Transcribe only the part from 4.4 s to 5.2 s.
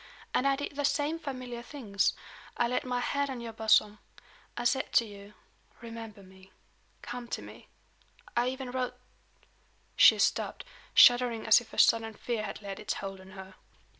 I said to